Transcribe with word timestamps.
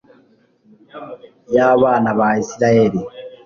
y'abana 1.55 2.09
ba 2.19 2.27
israheli 2.43 2.99